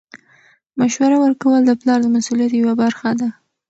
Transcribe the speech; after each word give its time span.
مشوره 0.79 1.17
ورکول 1.19 1.59
د 1.65 1.71
پلار 1.81 1.99
د 2.03 2.07
مسؤلیت 2.15 2.51
یوه 2.55 2.73
برخه 2.81 3.09
ده. 3.19 3.29